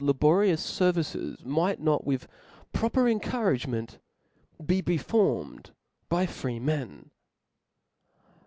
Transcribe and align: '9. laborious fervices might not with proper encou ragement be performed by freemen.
'9. 0.03 0.07
laborious 0.07 0.65
fervices 0.79 1.45
might 1.45 1.79
not 1.79 2.03
with 2.05 2.27
proper 2.73 3.03
encou 3.03 3.51
ragement 3.53 3.99
be 4.65 4.81
performed 4.81 5.73
by 6.09 6.25
freemen. 6.25 7.11